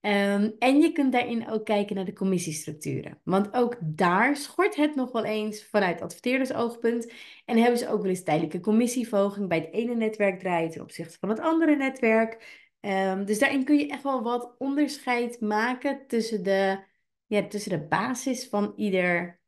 Um, 0.00 0.54
en 0.58 0.80
je 0.80 0.92
kunt 0.92 1.12
daarin 1.12 1.50
ook 1.50 1.64
kijken 1.64 1.96
naar 1.96 2.04
de 2.04 2.12
commissiestructuren. 2.12 3.20
Want 3.24 3.52
ook 3.52 3.76
daar 3.80 4.36
schort 4.36 4.76
het 4.76 4.94
nog 4.94 5.12
wel 5.12 5.24
eens 5.24 5.64
vanuit 5.64 6.00
adverteerdersoogpunt. 6.00 7.12
En 7.44 7.58
hebben 7.58 7.78
ze 7.78 7.88
ook 7.88 8.00
wel 8.02 8.10
eens 8.10 8.22
tijdelijke 8.22 8.60
commissieverhoging 8.60 9.48
bij 9.48 9.58
het 9.58 9.72
ene 9.72 9.94
netwerk 9.94 10.38
draaien 10.38 10.70
ten 10.70 10.82
opzichte 10.82 11.16
van 11.20 11.28
het 11.28 11.40
andere 11.40 11.76
netwerk. 11.76 12.66
Um, 12.80 13.24
dus 13.24 13.38
daarin 13.38 13.64
kun 13.64 13.78
je 13.78 13.86
echt 13.88 14.02
wel 14.02 14.22
wat 14.22 14.54
onderscheid 14.58 15.40
maken 15.40 16.06
tussen 16.06 16.42
de, 16.42 16.84
ja, 17.26 17.46
tussen 17.46 17.70
de 17.70 17.86
basis 17.86 18.48
van 18.48 18.72
ieder 18.76 19.40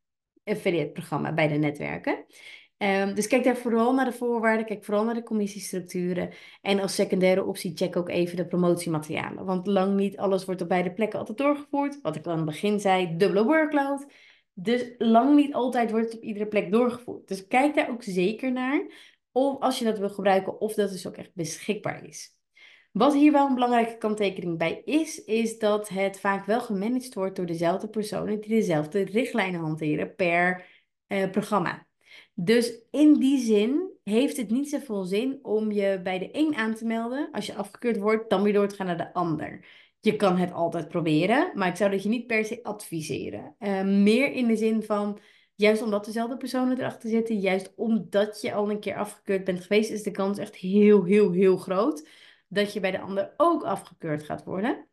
affiliate 0.43 0.91
programma 0.91 1.33
bij 1.33 1.47
de 1.47 1.55
netwerken. 1.55 2.25
Ehm, 2.77 3.13
dus 3.13 3.27
kijk 3.27 3.43
daar 3.43 3.57
vooral 3.57 3.93
naar 3.93 4.05
de 4.05 4.11
voorwaarden, 4.11 4.65
kijk 4.65 4.83
vooral 4.83 5.03
naar 5.03 5.13
de 5.13 5.23
commissiestructuren. 5.23 6.33
En 6.61 6.79
als 6.79 6.95
secundaire 6.95 7.45
optie 7.45 7.77
check 7.77 7.95
ook 7.95 8.09
even 8.09 8.37
de 8.37 8.47
promotiematerialen. 8.47 9.45
Want 9.45 9.67
lang 9.67 9.95
niet 9.95 10.17
alles 10.17 10.45
wordt 10.45 10.61
op 10.61 10.67
beide 10.67 10.93
plekken 10.93 11.19
altijd 11.19 11.37
doorgevoerd. 11.37 12.01
Wat 12.01 12.15
ik 12.15 12.25
al 12.25 12.31
aan 12.31 12.37
het 12.37 12.45
begin 12.45 12.79
zei, 12.79 13.17
dubbele 13.17 13.43
workload. 13.43 14.05
Dus 14.53 14.93
lang 14.97 15.35
niet 15.35 15.53
altijd 15.53 15.91
wordt 15.91 16.05
het 16.05 16.15
op 16.15 16.23
iedere 16.23 16.47
plek 16.47 16.71
doorgevoerd. 16.71 17.27
Dus 17.27 17.47
kijk 17.47 17.75
daar 17.75 17.89
ook 17.89 18.03
zeker 18.03 18.51
naar. 18.51 18.85
Of 19.31 19.59
als 19.59 19.79
je 19.79 19.85
dat 19.85 19.99
wil 19.99 20.09
gebruiken, 20.09 20.61
of 20.61 20.73
dat 20.73 20.89
dus 20.89 21.07
ook 21.07 21.17
echt 21.17 21.33
beschikbaar 21.33 22.03
is. 22.05 22.39
Wat 22.91 23.13
hier 23.13 23.31
wel 23.31 23.47
een 23.47 23.53
belangrijke 23.53 23.97
kanttekening 23.97 24.57
bij 24.57 24.81
is, 24.85 25.23
is 25.23 25.59
dat 25.59 25.89
het 25.89 26.19
vaak 26.19 26.45
wel 26.45 26.61
gemanaged 26.61 27.13
wordt 27.13 27.35
door 27.35 27.45
dezelfde 27.45 27.87
personen 27.89 28.41
die 28.41 28.49
dezelfde 28.49 29.03
richtlijnen 29.03 29.59
hanteren 29.59 30.15
per 30.15 30.65
eh, 31.07 31.29
programma. 31.29 31.87
Dus 32.33 32.73
in 32.89 33.13
die 33.13 33.39
zin 33.39 33.91
heeft 34.03 34.37
het 34.37 34.49
niet 34.49 34.69
zoveel 34.69 35.03
zin 35.03 35.39
om 35.41 35.71
je 35.71 35.99
bij 36.03 36.19
de 36.19 36.29
een 36.31 36.55
aan 36.55 36.75
te 36.75 36.85
melden. 36.85 37.29
Als 37.31 37.45
je 37.45 37.55
afgekeurd 37.55 37.97
wordt, 37.97 38.29
dan 38.29 38.43
weer 38.43 38.53
door 38.53 38.67
te 38.67 38.75
gaan 38.75 38.85
naar 38.85 38.97
de 38.97 39.13
ander. 39.13 39.65
Je 39.99 40.15
kan 40.15 40.37
het 40.37 40.51
altijd 40.51 40.87
proberen, 40.87 41.51
maar 41.53 41.67
ik 41.67 41.75
zou 41.75 41.91
dat 41.91 42.03
je 42.03 42.09
niet 42.09 42.27
per 42.27 42.45
se 42.45 42.63
adviseren. 42.63 43.55
Uh, 43.59 43.83
meer 43.83 44.31
in 44.31 44.47
de 44.47 44.55
zin 44.55 44.83
van, 44.83 45.19
juist 45.55 45.81
omdat 45.81 46.05
dezelfde 46.05 46.37
personen 46.37 46.79
erachter 46.79 47.09
zitten, 47.09 47.39
juist 47.39 47.73
omdat 47.75 48.41
je 48.41 48.53
al 48.53 48.69
een 48.69 48.79
keer 48.79 48.95
afgekeurd 48.95 49.43
bent 49.43 49.61
geweest, 49.61 49.91
is 49.91 50.03
de 50.03 50.11
kans 50.11 50.37
echt 50.37 50.55
heel, 50.55 51.03
heel, 51.03 51.31
heel 51.31 51.57
groot 51.57 52.07
dat 52.53 52.73
je 52.73 52.79
bij 52.79 52.91
de 52.91 52.99
ander 52.99 53.33
ook 53.37 53.63
afgekeurd 53.63 54.23
gaat 54.23 54.43
worden. 54.43 54.87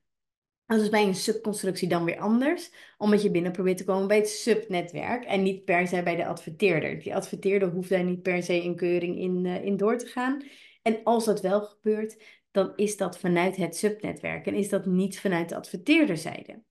Dat 0.67 0.81
is 0.81 0.89
bij 0.89 1.07
een 1.07 1.15
subconstructie 1.15 1.89
dan 1.89 2.05
weer 2.05 2.19
anders, 2.19 2.73
omdat 2.99 3.23
je 3.23 3.31
binnen 3.31 3.53
probeert 3.53 3.77
te 3.77 3.85
komen 3.85 4.09
bij 4.09 4.17
het 4.17 4.29
subnetwerk 4.29 5.25
en 5.25 5.43
niet 5.43 5.65
per 5.65 5.89
se 5.89 6.03
bij 6.03 6.17
de 6.17 6.27
adverteerder. 6.27 6.99
Die 6.99 7.15
adverteerder 7.15 7.69
hoeft 7.69 7.89
daar 7.89 8.05
niet 8.05 8.23
per 8.23 8.43
se 8.43 8.63
een 8.63 8.77
keuring 8.77 9.19
in, 9.19 9.45
uh, 9.45 9.65
in 9.65 9.77
door 9.77 9.99
te 9.99 10.07
gaan. 10.07 10.43
En 10.83 11.01
als 11.05 11.25
dat 11.25 11.41
wel 11.41 11.61
gebeurt, 11.61 12.23
dan 12.51 12.73
is 12.77 12.97
dat 12.97 13.19
vanuit 13.19 13.57
het 13.57 13.77
subnetwerk 13.77 14.47
en 14.47 14.55
is 14.55 14.69
dat 14.69 14.87
niet 14.87 15.21
vanuit 15.21 15.49
de 15.49 15.57
adverteerderzijde. 15.57 16.63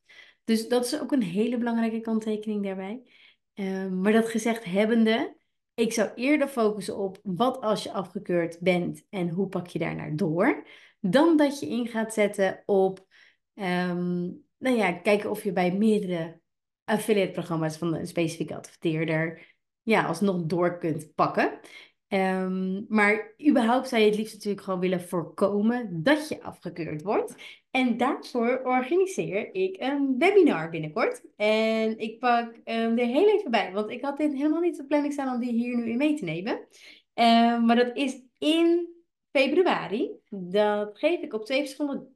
Dus 0.43 0.67
dat 0.67 0.85
is 0.85 1.01
ook 1.01 1.11
een 1.11 1.23
hele 1.23 1.57
belangrijke 1.57 2.01
kanttekening 2.01 2.63
daarbij. 2.63 3.03
Uh, 3.55 3.87
maar 3.87 4.11
dat 4.11 4.29
gezegd 4.29 4.63
hebbende, 4.63 5.37
ik 5.77 5.93
zou 5.93 6.09
eerder 6.15 6.47
focussen 6.47 6.97
op 6.97 7.19
wat 7.23 7.61
als 7.61 7.83
je 7.83 7.91
afgekeurd 7.91 8.59
bent 8.59 9.05
en 9.09 9.29
hoe 9.29 9.47
pak 9.47 9.67
je 9.67 9.79
daarnaar 9.79 10.15
door, 10.15 10.67
dan 10.99 11.37
dat 11.37 11.59
je 11.59 11.67
in 11.67 11.87
gaat 11.87 12.13
zetten 12.13 12.63
op 12.65 13.05
Um, 13.59 14.45
nou 14.57 14.75
ja, 14.75 14.91
kijken 14.93 15.29
of 15.29 15.43
je 15.43 15.51
bij 15.51 15.71
meerdere 15.71 16.39
affiliate 16.83 17.31
programma's 17.31 17.77
van 17.77 17.93
een 17.93 18.07
specifieke 18.07 18.55
adverteerder 18.55 19.55
ja, 19.81 20.05
alsnog 20.05 20.45
door 20.45 20.77
kunt 20.77 21.13
pakken. 21.15 21.59
Um, 22.07 22.85
maar 22.89 23.35
überhaupt 23.47 23.87
zou 23.87 24.01
je 24.01 24.07
het 24.07 24.17
liefst 24.17 24.33
natuurlijk 24.33 24.63
gewoon 24.63 24.79
willen 24.79 25.01
voorkomen 25.01 26.03
dat 26.03 26.29
je 26.29 26.41
afgekeurd 26.41 27.01
wordt. 27.01 27.35
En 27.77 27.97
daarvoor 27.97 28.61
organiseer 28.63 29.53
ik 29.53 29.75
een 29.79 30.15
webinar 30.17 30.69
binnenkort. 30.69 31.21
En 31.35 31.97
ik 31.97 32.19
pak 32.19 32.55
er 32.63 32.95
heel 32.95 33.29
even 33.29 33.51
bij, 33.51 33.71
want 33.73 33.89
ik 33.89 34.01
had 34.01 34.17
dit 34.17 34.33
helemaal 34.33 34.61
niet 34.61 34.79
op 34.79 34.87
planning 34.87 35.13
staan 35.13 35.33
om 35.33 35.39
die 35.39 35.51
hier 35.51 35.77
nu 35.77 35.89
in 35.89 35.97
mee 35.97 36.13
te 36.13 36.23
nemen. 36.23 36.53
Um, 36.53 37.65
maar 37.65 37.75
dat 37.75 37.95
is 37.95 38.21
in 38.37 38.87
februari. 39.31 40.11
Dat 40.29 40.97
geef 40.97 41.21
ik 41.21 41.33
op 41.33 41.45
twee 41.45 41.59
verschillende 41.59 42.07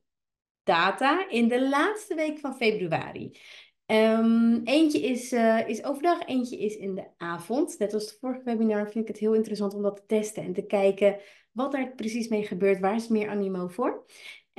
data 0.64 1.30
in 1.30 1.48
de 1.48 1.70
laatste 1.70 2.16
week 2.16 2.40
van 2.40 2.56
februari. 2.56 3.38
Um, 3.86 4.62
eentje 4.64 5.00
is, 5.02 5.34
uh, 5.34 5.70
is 5.70 5.84
overdag, 5.84 6.26
eentje 6.26 6.58
is 6.58 6.76
in 6.76 6.96
de 6.96 7.08
avond. 7.18 7.80
Net 7.80 7.94
als 7.94 8.08
de 8.08 8.18
vorige 8.20 8.44
webinar 8.44 8.92
vind 8.92 9.04
ik 9.04 9.08
het 9.08 9.18
heel 9.18 9.34
interessant 9.34 9.74
om 9.74 9.82
dat 9.82 9.96
te 9.96 10.06
testen 10.06 10.44
en 10.44 10.54
te 10.54 10.66
kijken 10.66 11.20
wat 11.52 11.74
er 11.74 11.96
precies 11.96 12.28
mee 12.28 12.44
gebeurt. 12.44 12.80
Waar 12.80 12.96
is 12.96 13.08
meer 13.08 13.30
animo 13.30 13.68
voor? 13.68 14.06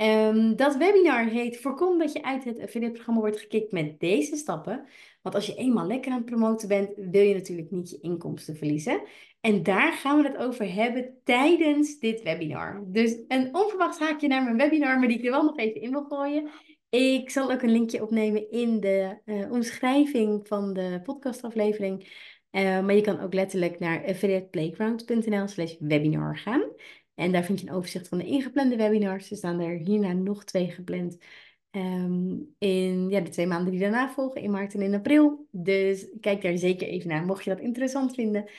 Um, 0.03 0.55
dat 0.55 0.75
webinar 0.75 1.25
heet 1.25 1.59
Voorkom 1.59 1.97
dat 1.97 2.13
je 2.13 2.23
uit 2.23 2.43
het 2.43 2.59
affiliate-programma 2.59 3.19
wordt 3.19 3.39
gekikt 3.39 3.71
met 3.71 3.99
deze 3.99 4.35
stappen. 4.35 4.85
Want 5.21 5.35
als 5.35 5.45
je 5.45 5.55
eenmaal 5.55 5.87
lekker 5.87 6.11
aan 6.11 6.17
het 6.17 6.25
promoten 6.25 6.67
bent, 6.67 6.89
wil 6.95 7.21
je 7.21 7.33
natuurlijk 7.33 7.71
niet 7.71 7.89
je 7.89 7.99
inkomsten 8.01 8.55
verliezen. 8.55 9.01
En 9.41 9.63
daar 9.63 9.93
gaan 9.93 10.21
we 10.21 10.27
het 10.27 10.37
over 10.37 10.73
hebben 10.73 11.13
tijdens 11.23 11.99
dit 11.99 12.21
webinar. 12.21 12.83
Dus 12.85 13.17
een 13.27 13.55
onverwacht 13.55 13.99
haakje 13.99 14.27
naar 14.27 14.43
mijn 14.43 14.57
webinar, 14.57 14.99
maar 14.99 15.07
die 15.07 15.17
ik 15.17 15.25
er 15.25 15.31
wel 15.31 15.43
nog 15.43 15.57
even 15.57 15.81
in 15.81 15.91
wil 15.91 16.03
gooien. 16.03 16.49
Ik 16.89 17.29
zal 17.29 17.51
ook 17.51 17.61
een 17.61 17.71
linkje 17.71 18.01
opnemen 18.01 18.51
in 18.51 18.79
de 18.79 19.17
uh, 19.25 19.51
omschrijving 19.51 20.47
van 20.47 20.73
de 20.73 20.99
podcastaflevering. 21.03 22.01
Uh, 22.51 22.61
maar 22.61 22.95
je 22.95 23.01
kan 23.01 23.19
ook 23.19 23.33
letterlijk 23.33 23.79
naar 23.79 24.05
affiliateplayground.nl 24.05 25.47
slash 25.47 25.75
webinar 25.79 26.37
gaan. 26.37 26.63
En 27.15 27.31
daar 27.31 27.43
vind 27.43 27.59
je 27.59 27.67
een 27.67 27.73
overzicht 27.73 28.07
van 28.07 28.17
de 28.17 28.25
ingeplande 28.25 28.75
webinars. 28.75 29.31
Er 29.31 29.37
staan 29.37 29.59
er 29.59 29.77
hierna 29.77 30.13
nog 30.13 30.43
twee 30.43 30.71
gepland. 30.71 31.17
Um, 31.71 32.55
in 32.57 33.09
ja, 33.09 33.19
de 33.19 33.29
twee 33.29 33.47
maanden 33.47 33.71
die 33.71 33.79
daarna 33.79 34.09
volgen, 34.09 34.41
in 34.41 34.51
maart 34.51 34.73
en 34.73 34.81
in 34.81 34.93
april. 34.93 35.47
Dus 35.51 36.07
kijk 36.19 36.41
daar 36.41 36.57
zeker 36.57 36.87
even 36.87 37.09
naar, 37.09 37.25
mocht 37.25 37.43
je 37.43 37.49
dat 37.49 37.59
interessant 37.59 38.13
vinden. 38.13 38.49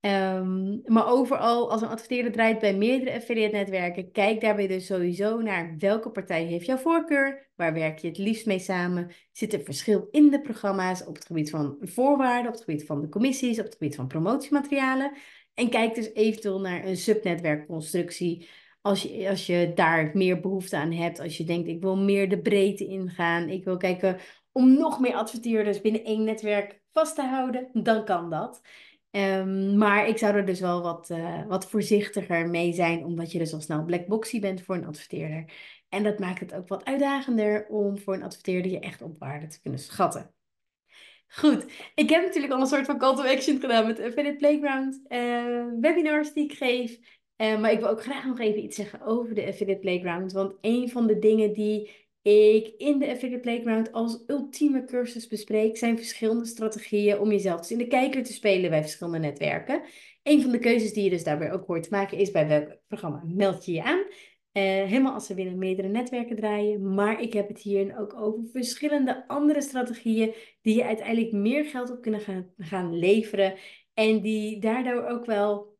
Um, 0.00 0.82
maar 0.84 1.06
overal, 1.06 1.70
als 1.70 1.82
een 1.82 1.88
adverteerder 1.88 2.32
draait 2.32 2.58
bij 2.58 2.76
meerdere 2.76 3.16
affiliate 3.16 3.56
netwerken, 3.56 4.12
kijk 4.12 4.40
daarbij 4.40 4.66
dus 4.66 4.86
sowieso 4.86 5.40
naar 5.40 5.74
welke 5.78 6.10
partij 6.10 6.44
heeft 6.44 6.66
jouw 6.66 6.76
voorkeur, 6.76 7.50
waar 7.54 7.72
werk 7.72 7.98
je 7.98 8.08
het 8.08 8.18
liefst 8.18 8.46
mee 8.46 8.58
samen, 8.58 9.10
zit 9.32 9.52
er 9.52 9.60
verschil 9.60 10.08
in 10.10 10.30
de 10.30 10.40
programma's 10.40 11.06
op 11.06 11.14
het 11.14 11.26
gebied 11.26 11.50
van 11.50 11.76
voorwaarden, 11.80 12.46
op 12.46 12.54
het 12.54 12.64
gebied 12.64 12.86
van 12.86 13.00
de 13.00 13.08
commissies, 13.08 13.58
op 13.58 13.64
het 13.64 13.76
gebied 13.78 13.94
van 13.94 14.06
promotiematerialen. 14.06 15.12
En 15.56 15.70
kijk 15.70 15.94
dus 15.94 16.14
eventueel 16.14 16.60
naar 16.60 16.84
een 16.84 16.96
subnetwerkconstructie. 16.96 18.48
Als 18.80 19.02
je, 19.02 19.28
als 19.28 19.46
je 19.46 19.72
daar 19.74 20.10
meer 20.14 20.40
behoefte 20.40 20.76
aan 20.76 20.92
hebt, 20.92 21.20
als 21.20 21.36
je 21.36 21.44
denkt 21.44 21.68
ik 21.68 21.80
wil 21.80 21.96
meer 21.96 22.28
de 22.28 22.40
breedte 22.40 22.86
ingaan, 22.86 23.48
ik 23.48 23.64
wil 23.64 23.76
kijken 23.76 24.18
om 24.52 24.78
nog 24.78 25.00
meer 25.00 25.14
adverteerders 25.14 25.80
binnen 25.80 26.04
één 26.04 26.24
netwerk 26.24 26.80
vast 26.92 27.14
te 27.14 27.22
houden, 27.22 27.68
dan 27.72 28.04
kan 28.04 28.30
dat. 28.30 28.60
Um, 29.10 29.76
maar 29.78 30.08
ik 30.08 30.18
zou 30.18 30.34
er 30.34 30.46
dus 30.46 30.60
wel 30.60 30.82
wat, 30.82 31.10
uh, 31.10 31.46
wat 31.46 31.70
voorzichtiger 31.70 32.48
mee 32.48 32.72
zijn, 32.72 33.04
omdat 33.04 33.32
je 33.32 33.38
dus 33.38 33.52
al 33.52 33.60
snel 33.60 33.84
blackboxy 33.84 34.40
bent 34.40 34.62
voor 34.62 34.74
een 34.74 34.86
adverteerder. 34.86 35.52
En 35.88 36.02
dat 36.02 36.18
maakt 36.18 36.40
het 36.40 36.54
ook 36.54 36.68
wat 36.68 36.84
uitdagender 36.84 37.66
om 37.68 37.98
voor 37.98 38.14
een 38.14 38.22
adverteerder 38.22 38.70
je 38.70 38.80
echt 38.80 39.02
op 39.02 39.18
waarde 39.18 39.46
te 39.46 39.60
kunnen 39.60 39.80
schatten. 39.80 40.35
Goed, 41.28 41.66
ik 41.94 42.10
heb 42.10 42.22
natuurlijk 42.22 42.52
al 42.52 42.60
een 42.60 42.66
soort 42.66 42.86
van 42.86 42.98
call 42.98 43.16
to 43.16 43.22
action 43.22 43.60
gedaan 43.60 43.86
met 43.86 44.00
Affiliate 44.00 44.36
Playground, 44.36 45.00
uh, 45.08 45.64
webinars 45.80 46.32
die 46.32 46.44
ik 46.44 46.52
geef. 46.52 46.98
Uh, 47.36 47.60
maar 47.60 47.72
ik 47.72 47.78
wil 47.78 47.88
ook 47.88 48.02
graag 48.02 48.26
nog 48.26 48.40
even 48.40 48.62
iets 48.64 48.76
zeggen 48.76 49.00
over 49.00 49.34
de 49.34 49.46
Affiliate 49.46 49.80
Playground. 49.80 50.32
Want 50.32 50.54
een 50.60 50.90
van 50.90 51.06
de 51.06 51.18
dingen 51.18 51.52
die 51.52 51.90
ik 52.22 52.74
in 52.76 52.98
de 52.98 53.10
Affiliate 53.10 53.40
Playground 53.40 53.92
als 53.92 54.22
ultieme 54.26 54.84
cursus 54.84 55.26
bespreek, 55.26 55.76
zijn 55.76 55.96
verschillende 55.96 56.46
strategieën 56.46 57.18
om 57.18 57.30
jezelf 57.30 57.60
dus 57.60 57.70
in 57.70 57.78
de 57.78 57.86
kijker 57.86 58.22
te 58.22 58.32
spelen 58.32 58.70
bij 58.70 58.82
verschillende 58.82 59.18
netwerken. 59.18 59.82
Een 60.22 60.42
van 60.42 60.50
de 60.50 60.58
keuzes 60.58 60.92
die 60.92 61.04
je 61.04 61.10
dus 61.10 61.24
daarbij 61.24 61.52
ook 61.52 61.66
hoort 61.66 61.82
te 61.82 61.90
maken 61.90 62.18
is 62.18 62.30
bij 62.30 62.48
welk 62.48 62.76
programma 62.88 63.22
meld 63.24 63.64
je 63.64 63.72
je 63.72 63.82
aan. 63.82 64.04
Uh, 64.56 64.62
helemaal 64.62 65.12
als 65.12 65.26
ze 65.26 65.34
willen 65.34 65.58
meerdere 65.58 65.88
netwerken 65.88 66.36
draaien. 66.36 66.94
Maar 66.94 67.20
ik 67.20 67.32
heb 67.32 67.48
het 67.48 67.58
hier 67.58 67.98
ook 67.98 68.14
over 68.14 68.44
verschillende 68.52 69.28
andere 69.28 69.60
strategieën 69.62 70.34
die 70.62 70.76
je 70.76 70.84
uiteindelijk 70.84 71.32
meer 71.32 71.64
geld 71.64 71.90
op 71.90 72.02
kunnen 72.02 72.52
gaan, 72.58 72.98
leveren. 72.98 73.54
En 73.94 74.20
die 74.20 74.60
daardoor 74.60 75.04
ook 75.04 75.24
wel 75.24 75.76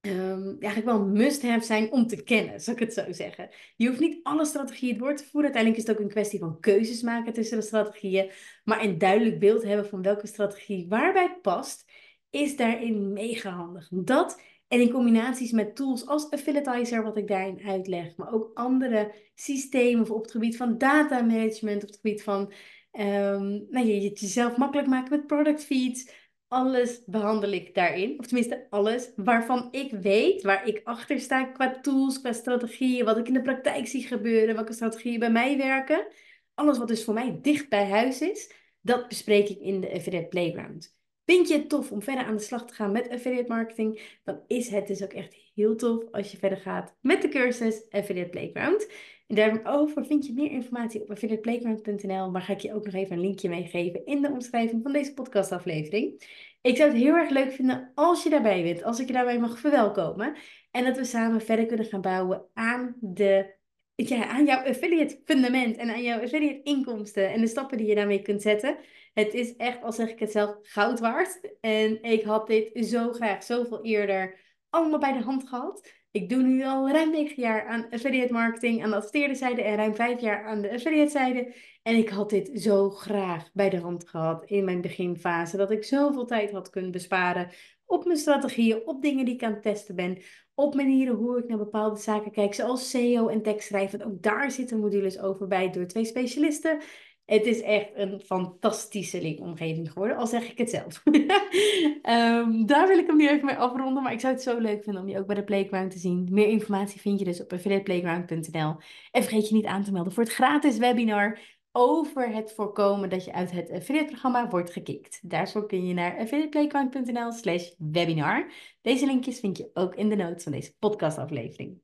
um, 0.00 0.56
eigenlijk 0.60 0.84
wel 0.84 1.06
must-have 1.06 1.64
zijn 1.64 1.92
om 1.92 2.06
te 2.06 2.22
kennen, 2.22 2.60
zou 2.60 2.76
ik 2.76 2.82
het 2.82 2.94
zo 2.94 3.12
zeggen. 3.12 3.48
Je 3.76 3.86
hoeft 3.86 4.00
niet 4.00 4.20
alle 4.22 4.44
strategieën 4.44 4.98
door 4.98 5.14
te 5.14 5.24
voeren. 5.24 5.52
Uiteindelijk 5.52 5.82
is 5.82 5.88
het 5.88 5.96
ook 5.96 6.04
een 6.04 6.12
kwestie 6.12 6.38
van 6.38 6.60
keuzes 6.60 7.02
maken 7.02 7.32
tussen 7.32 7.58
de 7.58 7.64
strategieën. 7.64 8.30
Maar 8.64 8.84
een 8.84 8.98
duidelijk 8.98 9.38
beeld 9.38 9.62
hebben 9.62 9.88
van 9.88 10.02
welke 10.02 10.26
strategie 10.26 10.86
waarbij 10.88 11.38
past, 11.42 11.92
is 12.30 12.56
daarin 12.56 13.12
mega 13.12 13.50
handig. 13.50 13.88
Dat 13.90 14.40
en 14.68 14.80
in 14.80 14.90
combinaties 14.90 15.50
met 15.50 15.76
tools 15.76 16.06
als 16.06 16.30
Affiliatizer, 16.30 17.02
wat 17.02 17.16
ik 17.16 17.28
daarin 17.28 17.60
uitleg, 17.66 18.16
maar 18.16 18.32
ook 18.32 18.50
andere 18.54 19.14
systemen 19.34 20.10
op 20.10 20.22
het 20.22 20.30
gebied 20.30 20.56
van 20.56 20.78
data 20.78 21.22
management, 21.22 21.82
op 21.82 21.88
het 21.88 21.98
gebied 22.00 22.22
van 22.22 22.52
um, 22.92 23.66
nou, 23.70 23.86
je, 23.86 24.00
jezelf 24.00 24.56
makkelijk 24.56 24.88
maken 24.88 25.10
met 25.10 25.26
product 25.26 25.64
feeds 25.64 26.10
alles 26.48 27.04
behandel 27.04 27.50
ik 27.50 27.74
daarin. 27.74 28.18
Of 28.18 28.26
tenminste 28.26 28.66
alles 28.70 29.12
waarvan 29.16 29.68
ik 29.70 29.92
weet, 29.92 30.42
waar 30.42 30.66
ik 30.66 30.80
achter 30.84 31.20
sta 31.20 31.44
qua 31.44 31.80
tools, 31.80 32.20
qua 32.20 32.32
strategieën, 32.32 33.04
wat 33.04 33.16
ik 33.16 33.26
in 33.26 33.32
de 33.32 33.42
praktijk 33.42 33.86
zie 33.86 34.06
gebeuren, 34.06 34.54
welke 34.54 34.72
strategieën 34.72 35.18
bij 35.18 35.30
mij 35.30 35.56
werken. 35.56 36.06
Alles 36.54 36.78
wat 36.78 36.88
dus 36.88 37.04
voor 37.04 37.14
mij 37.14 37.38
dicht 37.42 37.68
bij 37.68 37.88
huis 37.88 38.20
is, 38.20 38.52
dat 38.80 39.08
bespreek 39.08 39.48
ik 39.48 39.58
in 39.58 39.80
de 39.80 39.92
Affiliate 39.92 40.28
Playground. 40.28 40.96
Vind 41.26 41.48
je 41.48 41.54
het 41.54 41.68
tof 41.68 41.92
om 41.92 42.02
verder 42.02 42.24
aan 42.24 42.36
de 42.36 42.42
slag 42.42 42.66
te 42.66 42.74
gaan 42.74 42.92
met 42.92 43.08
affiliate 43.08 43.48
marketing? 43.48 44.18
Dan 44.24 44.40
is 44.46 44.68
het 44.68 44.86
dus 44.86 45.02
ook 45.02 45.12
echt 45.12 45.36
heel 45.54 45.76
tof 45.76 46.04
als 46.10 46.30
je 46.30 46.38
verder 46.38 46.58
gaat 46.58 46.94
met 47.00 47.22
de 47.22 47.28
cursus 47.28 47.90
Affiliate 47.90 48.30
Playground. 48.30 48.90
En 49.26 49.34
daarover 49.34 50.06
vind 50.06 50.26
je 50.26 50.32
meer 50.32 50.50
informatie 50.50 51.02
op 51.02 51.10
affiliateplayground.nl, 51.10 52.30
maar 52.30 52.42
ga 52.42 52.52
ik 52.52 52.60
je 52.60 52.74
ook 52.74 52.84
nog 52.84 52.94
even 52.94 53.16
een 53.16 53.22
linkje 53.22 53.48
meegeven 53.48 54.06
in 54.06 54.22
de 54.22 54.30
omschrijving 54.30 54.82
van 54.82 54.92
deze 54.92 55.14
podcastaflevering. 55.14 56.22
Ik 56.60 56.76
zou 56.76 56.90
het 56.90 56.98
heel 56.98 57.14
erg 57.14 57.30
leuk 57.30 57.52
vinden 57.52 57.92
als 57.94 58.22
je 58.22 58.30
daarbij 58.30 58.62
bent, 58.62 58.82
als 58.82 59.00
ik 59.00 59.06
je 59.06 59.12
daarbij 59.12 59.38
mag 59.38 59.58
verwelkomen. 59.58 60.36
En 60.70 60.84
dat 60.84 60.96
we 60.96 61.04
samen 61.04 61.40
verder 61.40 61.66
kunnen 61.66 61.86
gaan 61.86 62.00
bouwen 62.00 62.46
aan, 62.54 62.96
de, 63.00 63.54
ja, 63.96 64.26
aan 64.26 64.44
jouw 64.44 64.64
affiliate 64.64 65.20
fundament 65.24 65.76
en 65.76 65.90
aan 65.90 66.02
jouw 66.02 66.22
affiliate 66.22 66.62
inkomsten 66.62 67.32
en 67.32 67.40
de 67.40 67.46
stappen 67.46 67.78
die 67.78 67.86
je 67.86 67.94
daarmee 67.94 68.22
kunt 68.22 68.42
zetten. 68.42 68.78
Het 69.14 69.34
is 69.34 69.56
echt, 69.56 69.82
al 69.82 69.92
zeg 69.92 70.10
ik 70.10 70.18
het 70.18 70.30
zelf, 70.30 70.56
goud 70.62 71.00
waard. 71.00 71.56
En 71.60 72.02
ik 72.02 72.22
had 72.22 72.46
dit 72.46 72.86
zo 72.86 73.12
graag 73.12 73.42
zoveel 73.42 73.84
eerder 73.84 74.38
allemaal 74.70 74.98
bij 74.98 75.12
de 75.12 75.22
hand 75.22 75.48
gehad. 75.48 75.92
Ik 76.16 76.28
doe 76.28 76.42
nu 76.42 76.64
al 76.64 76.90
ruim 76.90 77.10
9 77.10 77.42
jaar 77.42 77.66
aan 77.66 77.86
affiliate 77.90 78.32
marketing 78.32 78.82
aan 78.82 78.90
de 78.90 78.96
adverteerde 78.96 79.34
zijde 79.34 79.62
en 79.62 79.76
ruim 79.76 79.94
5 79.94 80.20
jaar 80.20 80.44
aan 80.44 80.62
de 80.62 80.72
affiliate 80.72 81.10
zijde. 81.10 81.54
En 81.82 81.96
ik 81.96 82.08
had 82.08 82.30
dit 82.30 82.50
zo 82.62 82.90
graag 82.90 83.50
bij 83.52 83.70
de 83.70 83.80
hand 83.80 84.08
gehad 84.08 84.44
in 84.44 84.64
mijn 84.64 84.80
beginfase. 84.80 85.56
Dat 85.56 85.70
ik 85.70 85.84
zoveel 85.84 86.24
tijd 86.24 86.50
had 86.50 86.70
kunnen 86.70 86.90
besparen 86.90 87.50
op 87.86 88.04
mijn 88.04 88.18
strategieën, 88.18 88.86
op 88.86 89.02
dingen 89.02 89.24
die 89.24 89.34
ik 89.34 89.42
aan 89.42 89.52
het 89.52 89.62
testen 89.62 89.94
ben. 89.94 90.18
Op 90.54 90.74
manieren 90.74 91.14
hoe 91.14 91.38
ik 91.38 91.48
naar 91.48 91.58
bepaalde 91.58 92.00
zaken 92.00 92.30
kijk, 92.30 92.54
zoals 92.54 92.90
SEO 92.90 93.28
en 93.28 93.42
tekstschrijven. 93.42 94.04
Ook 94.04 94.22
daar 94.22 94.50
zitten 94.50 94.78
modules 94.78 95.18
over 95.18 95.46
bij 95.46 95.70
door 95.70 95.86
twee 95.86 96.04
specialisten. 96.04 96.78
Het 97.26 97.46
is 97.46 97.60
echt 97.60 97.90
een 97.94 98.20
fantastische 98.20 99.22
linkomgeving 99.22 99.92
geworden, 99.92 100.16
al 100.16 100.26
zeg 100.26 100.50
ik 100.50 100.58
het 100.58 100.70
zelf. 100.70 101.02
um, 101.04 102.66
daar 102.72 102.88
wil 102.88 102.98
ik 102.98 103.06
hem 103.06 103.16
nu 103.16 103.28
even 103.28 103.44
mee 103.44 103.56
afronden, 103.56 104.02
maar 104.02 104.12
ik 104.12 104.20
zou 104.20 104.32
het 104.32 104.42
zo 104.42 104.58
leuk 104.58 104.84
vinden 104.84 105.02
om 105.02 105.08
je 105.08 105.18
ook 105.18 105.26
bij 105.26 105.34
de 105.36 105.44
Playground 105.44 105.90
te 105.90 105.98
zien. 105.98 106.28
Meer 106.30 106.48
informatie 106.48 107.00
vind 107.00 107.18
je 107.18 107.24
dus 107.24 107.42
op 107.42 107.52
affiliateplayground.nl. 107.52 108.76
En 109.10 109.22
vergeet 109.22 109.48
je 109.48 109.54
niet 109.54 109.66
aan 109.66 109.82
te 109.84 109.92
melden 109.92 110.12
voor 110.12 110.22
het 110.22 110.32
gratis 110.32 110.78
webinar 110.78 111.38
over 111.72 112.28
het 112.28 112.52
voorkomen 112.52 113.08
dat 113.08 113.24
je 113.24 113.32
uit 113.32 113.50
het 113.50 113.70
affiliate-programma 113.70 114.48
wordt 114.48 114.70
gekikt. 114.70 115.18
Daarvoor 115.22 115.66
kun 115.66 115.86
je 115.86 115.94
naar 115.94 116.18
affiliateplayground.nl 116.18 117.32
slash 117.32 117.70
webinar. 117.78 118.52
Deze 118.80 119.06
linkjes 119.06 119.40
vind 119.40 119.56
je 119.56 119.70
ook 119.74 119.94
in 119.94 120.08
de 120.08 120.16
notes 120.16 120.42
van 120.42 120.52
deze 120.52 120.74
podcastaflevering. 120.78 121.80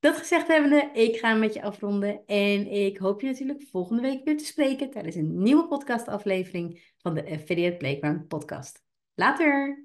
Dat 0.00 0.16
gezegd 0.16 0.46
hebbende, 0.46 0.90
ik 0.92 1.16
ga 1.16 1.34
met 1.34 1.54
je 1.54 1.62
afronden 1.62 2.26
en 2.26 2.66
ik 2.66 2.98
hoop 2.98 3.20
je 3.20 3.26
natuurlijk 3.26 3.62
volgende 3.70 4.02
week 4.02 4.24
weer 4.24 4.36
te 4.36 4.44
spreken 4.44 4.90
tijdens 4.90 5.14
een 5.14 5.42
nieuwe 5.42 5.66
podcastaflevering 5.66 6.92
van 6.98 7.14
de 7.14 7.30
Affiliate 7.30 7.76
Playground 7.76 8.28
podcast. 8.28 8.82
Later! 9.14 9.84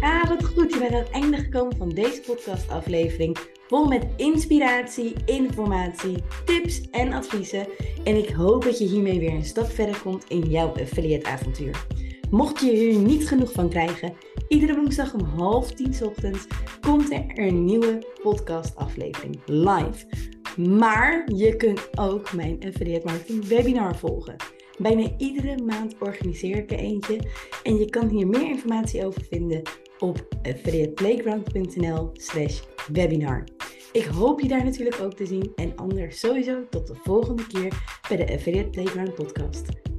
Ah, 0.00 0.28
wat 0.28 0.44
goed. 0.44 0.72
Je 0.72 0.78
bent 0.78 0.92
aan 0.92 0.98
het 0.98 1.10
einde 1.10 1.36
gekomen 1.36 1.76
van 1.76 1.88
deze 1.88 2.20
podcastaflevering. 2.20 3.38
Vol 3.66 3.86
met 3.86 4.06
inspiratie, 4.16 5.14
informatie, 5.24 6.16
tips 6.44 6.90
en 6.90 7.12
adviezen. 7.12 7.66
En 8.04 8.16
ik 8.16 8.28
hoop 8.28 8.64
dat 8.64 8.78
je 8.78 8.84
hiermee 8.84 9.18
weer 9.18 9.34
een 9.34 9.44
stap 9.44 9.66
verder 9.66 10.00
komt 10.00 10.24
in 10.28 10.50
jouw 10.50 10.68
affiliate 10.68 11.28
avontuur. 11.28 11.86
Mocht 12.30 12.60
je 12.60 12.70
hier 12.70 12.98
niet 12.98 13.28
genoeg 13.28 13.52
van 13.52 13.68
krijgen, 13.68 14.12
iedere 14.48 14.74
woensdag 14.74 15.14
om 15.14 15.20
half 15.20 15.72
tien 15.72 15.94
ochtends 16.04 16.46
komt 16.80 17.12
er 17.12 17.24
een 17.34 17.64
nieuwe 17.64 18.06
podcastaflevering 18.22 19.40
live. 19.46 20.06
Maar 20.56 21.32
je 21.34 21.56
kunt 21.56 21.98
ook 21.98 22.32
mijn 22.32 22.56
affiliate 22.66 23.06
marketing 23.06 23.44
webinar 23.44 23.96
volgen. 23.96 24.36
Bijna 24.78 25.10
iedere 25.18 25.62
maand 25.62 25.94
organiseer 25.98 26.56
ik 26.56 26.70
er 26.70 26.78
eentje 26.78 27.20
en 27.62 27.76
je 27.76 27.90
kan 27.90 28.08
hier 28.08 28.26
meer 28.26 28.48
informatie 28.48 29.06
over 29.06 29.22
vinden 29.22 29.62
op 29.98 30.28
affiliateplayground.nl 30.42 32.10
slash 32.12 32.60
webinar. 32.92 33.44
Ik 33.92 34.04
hoop 34.04 34.40
je 34.40 34.48
daar 34.48 34.64
natuurlijk 34.64 35.00
ook 35.00 35.14
te 35.14 35.26
zien 35.26 35.52
en 35.56 35.76
anders 35.76 36.20
sowieso 36.20 36.68
tot 36.68 36.86
de 36.86 36.94
volgende 36.94 37.46
keer 37.46 38.00
bij 38.08 38.16
de 38.16 38.32
Affiliate 38.32 38.70
Playground 38.70 39.14
podcast. 39.14 39.89